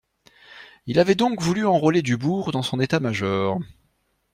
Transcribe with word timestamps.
Il 0.87 0.97
avait 0.97 1.13
donc 1.13 1.39
voulu 1.43 1.63
enrôler 1.63 2.01
Dubourg 2.01 2.51
dans 2.51 2.63
son 2.63 2.79
état-major. 2.79 3.59